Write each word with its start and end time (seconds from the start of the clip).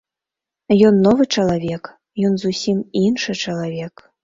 Ён 0.89 0.97
новы 1.07 1.27
чалавек, 1.41 1.91
ён 2.31 2.41
зусім 2.47 2.83
іншы 3.05 3.39
чалавек. 3.47 4.07